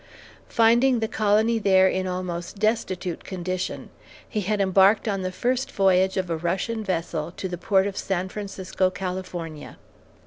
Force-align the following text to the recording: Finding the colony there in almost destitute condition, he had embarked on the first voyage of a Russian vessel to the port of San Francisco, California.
Finding 0.49 0.97
the 0.99 1.07
colony 1.07 1.59
there 1.59 1.87
in 1.87 2.07
almost 2.07 2.57
destitute 2.57 3.23
condition, 3.23 3.91
he 4.27 4.41
had 4.41 4.59
embarked 4.59 5.07
on 5.07 5.21
the 5.21 5.31
first 5.31 5.69
voyage 5.71 6.17
of 6.17 6.27
a 6.31 6.37
Russian 6.37 6.83
vessel 6.83 7.31
to 7.37 7.47
the 7.47 7.55
port 7.55 7.85
of 7.85 7.95
San 7.95 8.27
Francisco, 8.27 8.89
California. 8.89 9.77